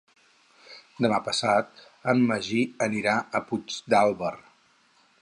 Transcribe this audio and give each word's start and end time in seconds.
Demà 1.07 1.19
passat 1.27 1.85
en 2.13 2.25
Magí 2.33 2.65
anirà 2.91 3.15
a 3.41 3.45
Puigdàlber. 3.51 4.37